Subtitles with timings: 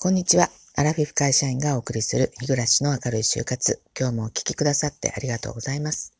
[0.00, 0.48] こんにちは。
[0.76, 3.82] アラフィフ会社員がお送りする日暮らしの明るい就活。
[3.98, 6.12] 今日もお聞きくださってありがとうございます。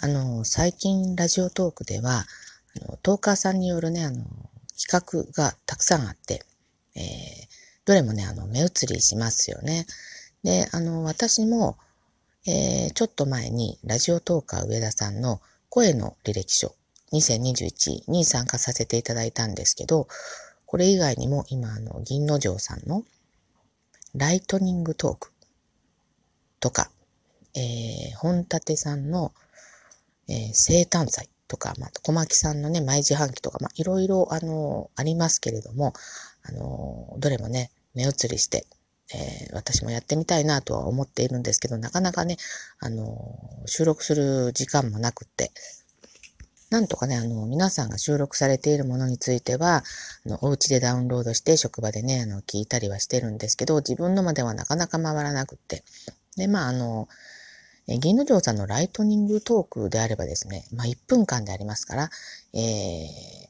[0.00, 2.24] あの、最近ラジオトークでは、
[2.84, 4.24] あのトーカーさんによるね、あの、
[4.76, 6.44] 企画がたくさんあって、
[6.96, 7.02] えー、
[7.84, 9.86] どれもね、あの、目移りしますよね。
[10.42, 11.78] で、あの、私も、
[12.48, 16.74] えー、ちょっと前にラジオトーカー上田さんの声の履歴書
[17.12, 20.08] 2021に参加させていただいたんですけど、
[20.72, 23.04] これ以外にも今、あの、銀の城さんの
[24.14, 25.30] ライトニングトーク
[26.60, 26.90] とか、
[27.54, 29.34] えー、本立さんの、
[30.30, 35.92] えー、生誕祭とか、まあ、小牧さんのね、毎自販機とか、まあ、いろいろ、あの、ありますけれども、
[36.42, 38.64] あの、どれもね、目移りして、
[39.14, 42.38] えー、私もやってみたいなとは思っているんですけど、なかなかね、
[42.78, 45.50] あの、収録する時間もなくって、
[46.72, 49.84] なんとかね、あの、皆さんが収録されているものについては、
[50.24, 55.84] あの、お家でダウンロードして職場でね、あの、聞いたりはしてるんですけど、自分のまではなかなか回らなくって。
[56.38, 57.08] で、まあ、あの、
[57.86, 62.10] 銀の城さんのライトニングトークであればですね、まあ、1分間でありますから、
[62.54, 63.48] えー、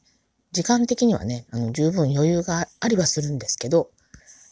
[0.51, 3.91] 時間的にはね、あの、十分余裕がありはするんですけど、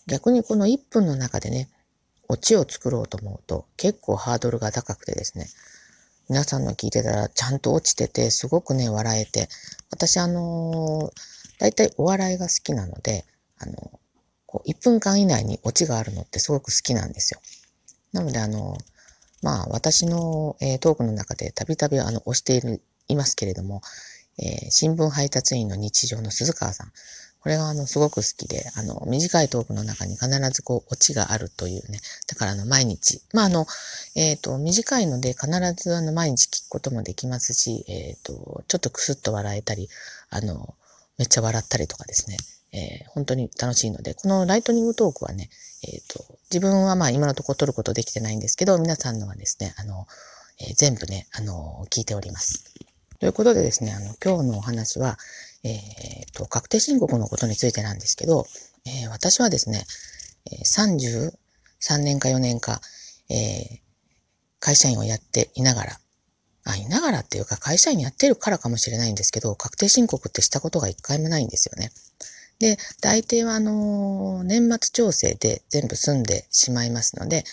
[0.06, 1.68] 逆にこの1分の中でね、
[2.28, 5.48] オチを作ろうと思うと結構ハードルが高くてですね、
[6.30, 9.48] 皆さんの聞いてたらちゃんと落ちてて、すごくね、笑えて、
[9.90, 11.20] 私あのー、
[11.58, 13.24] 大体お笑いが好きなので、
[13.58, 13.72] あの、
[14.46, 17.40] こう1分間以内にオチがあるのってすごく好きなんですよ。
[18.12, 18.78] なのであの、
[19.42, 23.80] まあ私の、えー、トークの中でたびたびあの押している、いますけれども、
[24.38, 26.92] えー、新聞配達員の日常の鈴川さん。
[27.40, 31.98] これがあの、すごく好きで、あの、短いトークの中に必ずこう、オチがあるというね。
[32.28, 33.22] だからあの、毎日。
[33.32, 33.66] まああの、
[34.16, 39.88] えっ、ー、と、短いので必ずあの、毎日聞くこともできますし、えっ、ー、と、ちょっとクスッと笑えたり、
[40.30, 40.74] あの、
[41.18, 42.36] めっちゃ笑ったりとかですね。
[42.72, 45.50] えー、本当に楽しいので、このライトニングトークはね、
[45.82, 50.06] えっ、と、自分はまあ今のところ撮ることできてないんですけど、皆さんのはですね、あの、
[50.60, 52.64] え全部ね、あの、聞いております。
[53.18, 55.18] ということでですね、あの、今日のお話は、
[55.62, 55.80] えっ、
[56.32, 58.46] と、確定申告のことについてなんですけど、
[58.86, 59.84] え、私はですね、
[60.64, 61.32] 33
[61.98, 62.80] 年か4年か、
[63.28, 63.89] えー、
[64.60, 66.00] 会社員をやっていながら、
[66.64, 71.90] あ、いながらっていうか会社員やってるからかもしれないんですけど、確定申告ってしたことが一回もないんですよね。
[72.60, 77.44] で、大抵はあの、年末調整で全部済んでしまいますので、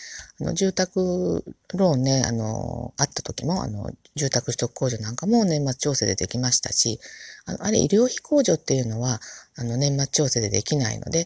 [0.41, 6.99] あの、住宅ローンね、あの、あった時も、あの、住宅取得控除なんかも年末調整でできましたし、
[7.45, 9.21] あの、あれ、医療費控除っていうのは、
[9.55, 11.25] あの、年末調整でできないので、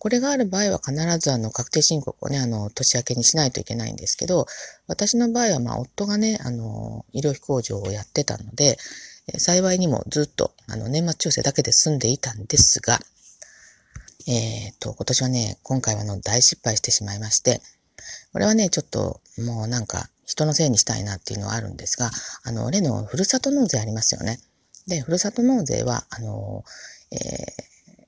[0.00, 4.46] これがある場合は必ずあの、確定申告をね、あの、年明けにしないといけないんですけど、
[4.88, 8.76] 私の場合は、まあ、夫がね、あの、医療費控除をやってたので、
[9.38, 12.98] 幸いにもずっと、あの、年末調整だけで済んでいたんですが、
[14.30, 17.60] えっ、と、今年はね、今回はの大失敗してしまいまして、
[18.32, 22.12] これはね、ちょっともうなんか人のせいにしたいなっていうのはあるんですが、
[22.44, 24.38] あの、例のふるさと納税ありますよね。
[24.86, 26.64] で、ふるさと納税は、あの、
[27.10, 28.04] えー、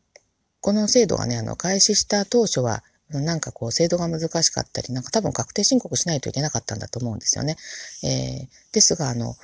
[0.60, 7.56] この制度がね、あの、開始した当初は、なんかこう、制度が難しかったり、なんか多分確定申告しないといけなかったんだと思うんですよね。
[8.04, 9.34] えー、ですが、あの、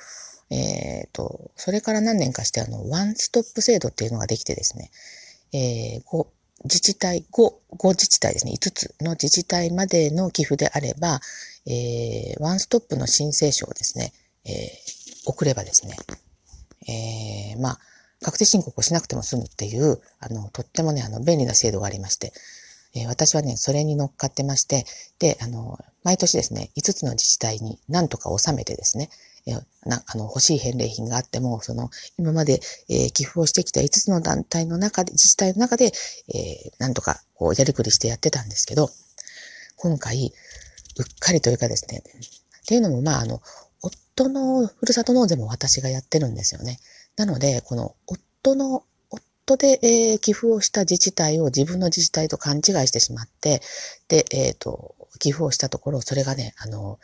[0.49, 4.89] えっ、ー、と、それから何年かして、あの、ワンストップ制度っていうのができてですね、
[5.51, 6.25] えー、
[6.63, 11.21] 自治体5、5自治体ですね、5つの自治体までの寄付であれば、
[11.65, 14.13] えー、ワンストップの申請書をですね、
[14.45, 15.95] えー、送ればですね、
[16.87, 17.79] えー、まあ、
[18.21, 22.33] 確定申告をしなくても済むっていう、あの、とってもね、あの、便利な制度がありまして、
[22.95, 24.85] えー、私はね、それに乗っかってまして、
[25.19, 29.09] で、あの、毎年ですね、5つの自治体に何とか収めてですね、
[29.85, 38.89] なあの欲しい返礼品があっても、その今まで、えー、寄付をしてきた5つの団体の中で、自治体の中で、えー、なんとかこうやりくりしてやってたんですけど、
[39.77, 40.33] 今回、
[40.97, 43.41] うっかりというかですね、っていうのも、まあ、あの、
[43.81, 46.79] 夫のふるさと納税も私がやってるんですよね。
[47.15, 53.61] なので、この夫の、夫で、えー、寄付をした自治体を自分の自治体と勘違いしてしまって、
[54.09, 56.99] で、えっ、ー、と、寄付をしたところ、それがね、あの、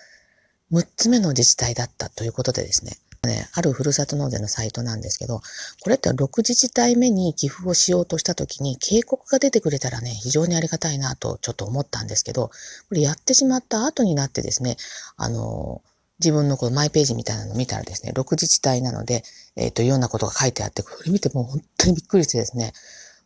[0.72, 2.94] 6つ目の自治体だったということでですね、
[3.26, 5.42] ね、あるふるさと納税のサイトなんですけど、
[5.82, 12.54] これって6自治体目に寄付をしようとしたときに警告が出てくれたらね、非常にありがたいなとちょっと思ったんですけど、こ
[12.92, 14.78] れやってしまった後になってですね、
[15.18, 15.82] あの、
[16.20, 19.24] 自分のこのマイページみたいなのを見たらですね、6自治体なので、
[19.56, 22.74] えっ、ー、と、いろんなことが書いてあって、これ見てもう本当にびっくりしてですね、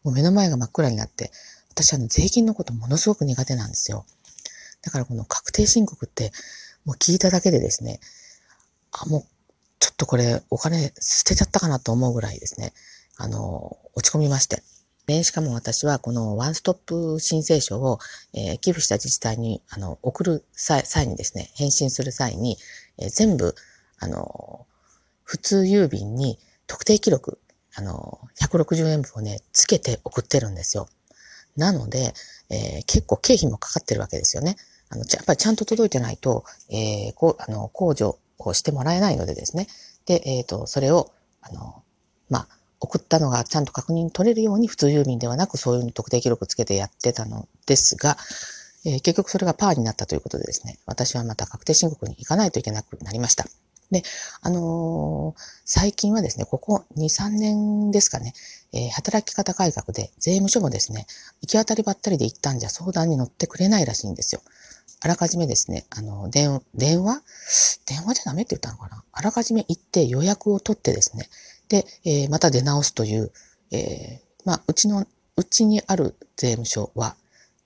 [0.03, 1.31] もう目の前が真っ暗になって、
[1.69, 4.05] 私は税金のことものすごく苦手なんですよ。
[4.81, 6.31] だからこの確定申告って、
[6.89, 7.99] もう聞いただけでですね、
[8.91, 9.21] あ、もう、
[9.77, 12.73] ちょっとこれお金捨てちゃったかなと思うぐらいですね、
[13.15, 14.63] あの、落ち込みまして。
[15.05, 17.99] で、しかも私はこのワンストップ申請書を、
[18.33, 22.57] えー、寄付した自治体にあの送る際にですね、返信する際に、
[22.97, 23.53] えー、全部、
[23.99, 24.65] あの、
[25.23, 27.39] 普通郵便に特定記録、
[27.75, 30.87] あの、160円分をね、つけて送ってるんですよ。
[31.55, 32.15] なので、
[32.49, 34.55] えー、結構経費もかかってるわけですよね。
[34.89, 39.67] あの、やっぱりちゃんと届いてないと、えー、こう、あの、控除をしてもらえないのでですね。
[40.05, 41.83] で、えっ、ー、と、それを、あの、
[42.29, 42.47] まあ、
[42.81, 48.17] 送ったのがちゃんと確認取れるように普通郵便ではなくそういう特定記録つけてやってたのですが、
[48.85, 53.45] えー、結局それがパーになったということでですね、私はまた確定申告に行かないといけなくなりました。
[53.91, 54.03] で、
[54.41, 58.33] あのー、最近はですね、ここ2、3年ですかね、
[58.71, 61.07] えー、働き方改革で税務署もですね、
[61.41, 64.41] 行き当たりばったりで行ったんじゃ相談に乗ってくれないらしいんですよ。
[65.01, 67.21] あらかじめですね、あの、電電話？
[67.85, 69.03] 電話じゃダメって言ったのかな？
[69.11, 71.29] あらかじめ行って予約を取ってですね、
[71.69, 73.31] で、えー、また出直すという、
[73.71, 75.05] えー、まあ、うちの、
[75.37, 77.15] うちにある税務署は、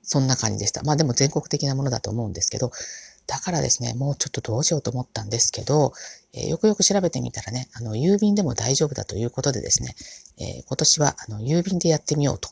[0.03, 0.83] そんな感じでした。
[0.83, 2.71] まあでも全国的なものだと思うんですけど、
[3.25, 5.94] だからですね、もうちょっとどうしようと思ったんですけど、
[6.33, 9.95] えー、よくよく調べてみたらね、あの、郵便でも大丈夫だということでですね、
[10.38, 12.50] えー、今年は、あの、郵便でやってみようと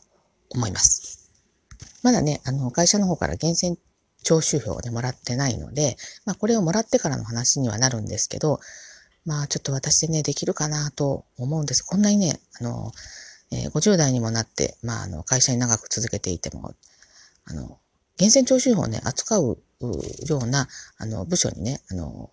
[0.48, 1.30] 思います。
[2.02, 3.76] まだね、あの、会社の方から厳選
[4.22, 8.60] 徴収票をね、もらってないので、まあ、これをもらってからの話にはなるんですけど、
[9.24, 11.82] まあ、ちょっと私でね、できるかなと思うんです。
[11.82, 12.92] こんなにね、あの、
[13.52, 16.74] えー、50代にもなって、まあ、あの、会社に長く続けていても、
[17.44, 17.78] あの、
[18.16, 19.58] 厳選徴収法をね、扱う
[20.26, 22.30] ような、あの、部署にね、あの、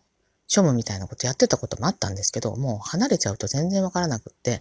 [0.47, 4.59] 庶務みたいなことやってたこともあったんですけど、もう離れちゃうと全然わからなくって、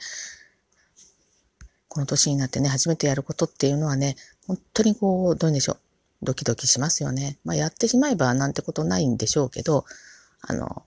[1.88, 4.16] この年になってね、初めてやることっていうのはね、
[4.46, 5.78] 本当にこう、どううんでしょう、
[6.22, 7.38] ドキドキしますよね。
[7.44, 9.84] まあ、やってしまえばなんてことないんでしょうけど、
[10.40, 10.82] あの、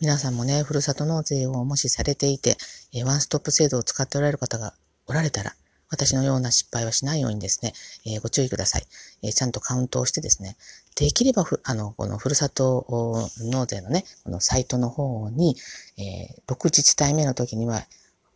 [0.00, 2.56] 皆さんもね、ふるさと納税をもしされていて、
[2.92, 4.74] えワンストップ制度を使っておられる方が
[5.06, 5.54] おられたら、
[5.90, 7.72] 私のような失敗はしないようにですね、
[8.06, 8.86] えー、ご注意ください、
[9.22, 10.56] えー、ちゃんとカウントをしてですね、
[10.96, 15.56] できればあの、このふるさと納税のね、このサイトの方に、
[15.96, 17.82] えー、6自治体目の時には、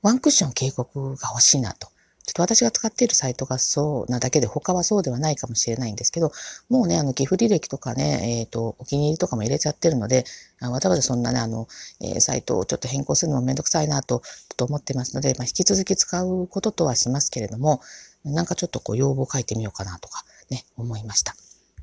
[0.01, 1.92] ワンクッション警告が欲しいなと。
[2.25, 6.31] ちょっと私が使っているサイトがそうなだけで他はそうではないかもしれないんですけど、
[6.69, 10.25] もうね、あの、寄付履歴とかね、えっ、ー、と、お気に入りとかも入れちゃってるので、
[10.61, 11.67] わざわざそんなね、あの、
[12.01, 14.23] えー、サイトをちょっと変更するのもめんどくさいなと、
[14.57, 17.81] と思ってますので、まあ、引き続き使うこととはしますけれども、
[18.25, 21.35] なんかちょっとこう、要望書いてみようかなとか、ね、思いました。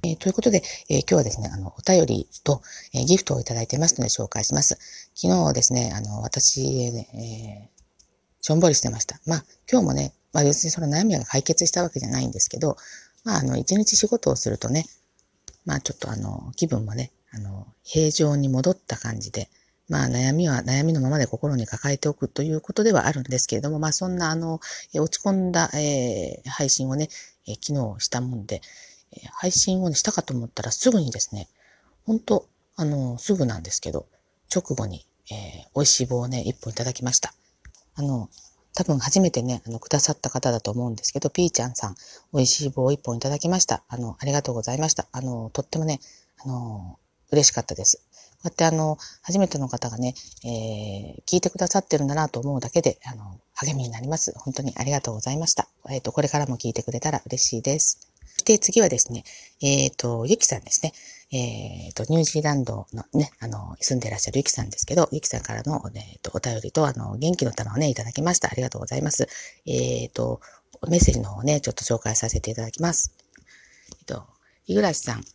[0.03, 2.61] えー、ということで、えー、今日はですね、あの、お便りと、
[2.93, 4.77] えー、ギフトをいただいてますので紹介します。
[5.13, 7.79] 昨日ですね、あの、私、えー、
[8.41, 9.19] しょんぼりしてました。
[9.25, 12.77] まあ、今日もね、まあ別にその悩みが解決したわけじゃないんですけど、
[13.23, 14.85] まああの、一日仕事をするとね、
[15.65, 19.49] まあちょっとあの、気分もね、あの、平常に戻った感じで、
[19.87, 24.59] まあ悩みは悩みのままで心に抱えておくということではあるんですけれども、まあそんなあの、
[24.93, 27.09] 落ち込んだ、えー、配信をね、
[27.47, 28.61] えー、昨日したもんで、
[29.33, 31.47] 配信を、したかと思ったらすぐにですね、
[32.05, 34.07] 本当あの、すぐなんですけど、
[34.53, 37.33] 直後に、えー、美味しい棒をね、一本いただきました。
[37.95, 38.29] あの、
[38.75, 41.95] 多分初めてね、あの、くださった方だと思うんですけど、ピーちゃんさん、
[42.33, 43.83] 美味しい棒一本いただきました。
[43.87, 45.07] あの、ありがとうございました。
[45.11, 45.99] あの、とってもね、
[46.43, 46.99] あの、
[47.31, 47.97] 嬉しかったです。
[48.41, 50.13] こうやってあの、初めての方がね、
[50.45, 54.33] えー、聞いてくださってるんだなと思うだけで、あの、励みになります。
[54.37, 55.67] 本当にありがとうございました。
[55.89, 57.99] えっ、ー、と、これからも聞いてくれたら嬉しいです。
[58.25, 59.23] そして次はですね、
[59.61, 60.93] えっ、ー、と、ゆきさんですね。
[61.31, 68.49] えっ、ー、と、ニュージーランドのね、あの、住んでらっしゃるゆきさんですけど、ゆきさんからの、えっ、と、お便りと、あの、元気の玉をね、いただきました。
[68.49, 69.27] ありがとうございます。
[69.65, 70.41] えっ、と、
[70.87, 73.13] メッセージの方ね、ちょっと紹介させていただきます。
[73.99, 74.23] えっと、
[74.65, 75.25] 日暮さん、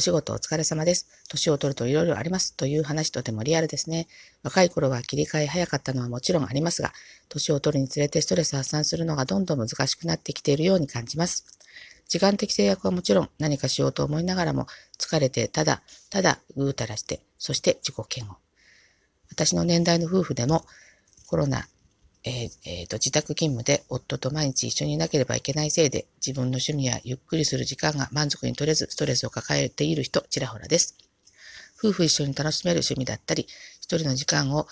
[0.00, 1.06] お仕事お疲れ様です。
[1.28, 2.56] 年を取ると色々あります。
[2.56, 4.08] という話とてもリアルですね。
[4.42, 6.94] 若い頃は切り替え早かったのはもちろんありますが、
[7.28, 11.44] 年を取るにつれてストレス発散するのがどんどん難しくなってきているように感じます。
[12.08, 18.38] 時間的制約はもちろん何かしようと思いながらも疲れてただただぐうたらしてそして自己嫌悪。
[19.30, 20.64] 私の年代の夫婦でも
[21.26, 21.68] コロナ、
[22.24, 30.96] えーえー、と自宅勤務で夫と毎日一緒にいなければいけないせいで自分の趣味やゆっくりする時間が満足に取れずストレスを抱えている人ちらほらです。
[31.78, 33.46] 夫婦一緒に楽しめる趣味だったり、
[33.80, 34.66] 一人の時間を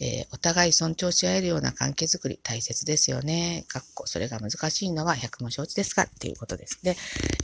[0.00, 3.64] えー、お互い尊重し合えるような関係づくり大切ですよね。
[3.68, 6.96] かっこ、それが難しいのは百も承知ですかっていうことですね。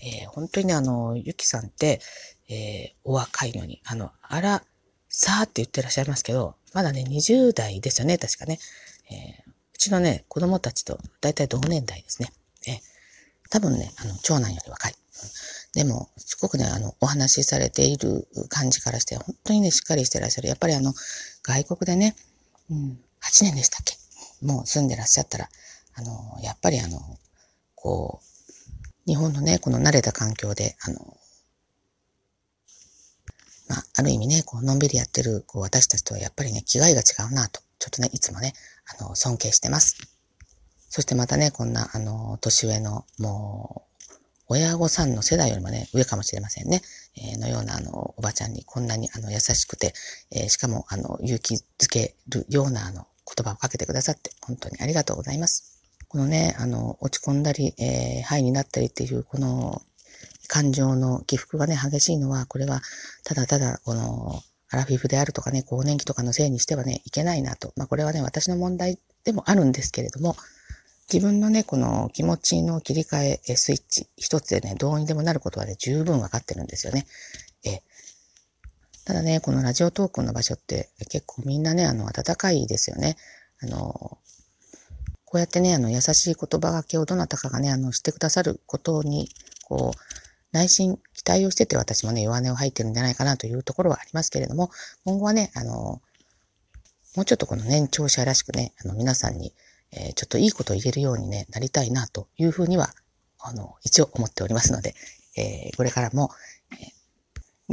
[0.02, 2.00] えー、本当に、あの、ゆきさんって、
[2.48, 4.62] えー、お若いのに、あの、あら、
[5.08, 8.60] さーって言ってらっしゃいますけど、まだね、20代ですよね、確かね。
[9.10, 9.43] えー、
[9.74, 12.32] うちのね、子供たちと大体同年代ですね。
[12.66, 12.80] え、
[13.50, 14.94] 多分ね、あの、長男より若い。
[15.74, 20.48] でも、すごくね、あの、お話しされている感じからして、本当にね、しっかりしてらっしゃる。
[20.48, 20.94] やっぱりあの、
[21.42, 22.14] 外国でね、
[22.70, 23.96] うん、8年でしたっけ？
[24.46, 25.48] もう住んでらっしゃったら、
[25.94, 27.00] あの、やっぱりあの、
[27.74, 28.24] こう、
[29.06, 31.16] 日本のね、この慣れた環境で、あの、
[33.68, 38.52] まあ、ある意味ね、こう、のんびりやってる、こう、私たちとはやっぱりね、気概が違うなと、ちょっとね、いつもね、
[38.98, 39.96] あの、尊敬してます。
[40.90, 44.04] そしてまたね、こんな、あの、年上の、もう、
[44.46, 46.82] 親御さんの世代よりもね、上かもしれませんね。
[47.16, 49.94] えー、のような、あの、おばちゃんにこんなに、あの、優しくて、
[50.30, 55.80] えー、しかも、あの、勇気づけるような、あの、言葉をかけてくださって、本当にありがとうございます。
[56.08, 59.82] このね、あの、落ち込んだり、えー、ハイになったりっていう、この、
[60.46, 62.82] 感情の起伏がね、激しいのは、これは、
[63.24, 67.72] ただただ、この、アラフィフであるとかね、更年期とかのせいにしてはね、いけないなと。
[67.76, 70.36] まあ、これはね、私の問題でもあるんですけれども、
[71.12, 77.06] 自分のね、この気持ちの切り替え、スイッチ、一つでね、どうにでもなることはね、十分わかってるんですよね。
[77.64, 77.82] え
[79.04, 83.16] ただね、このラジオトークの場所って結構みんなね、あの、温かいですよね。
[83.60, 84.18] あの、
[85.26, 89.28] こうやってね、あの、優しい言葉がけをどなたかがね、あの、してくださることに、
[89.64, 89.98] こう、
[90.54, 94.70] 内心期待をしてて私もね、弱音を吐いてるんじゃないかなというところはありますけれども、
[95.04, 96.00] 今後はね、あの、
[97.16, 99.52] もうちょっとこの年長者らしくね、あの、皆さんに、
[99.90, 102.94] えー、ちょっといいことを言えるようにね、なりたいなというふうには、
[103.40, 104.94] あの、一応思っておりますので、
[105.36, 106.30] えー、これからも、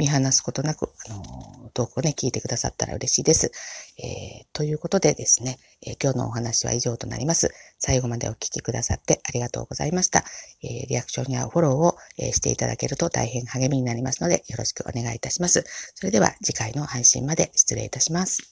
[0.02, 3.52] 見放すことなく、あの、トークをね、聞いてくださったら嬉しいです。
[3.98, 7.54] えー、ということでですね、えー、今日のお話は以上となります。
[7.78, 10.24] 最後までお聴きくださってありがとうございました。
[10.64, 15.64] えー、リアクションやフォローを、え、していただけると大変励みになりますので、よろしくお願いいたします。
[15.94, 18.51] それでは次回の配信まで失礼いたします。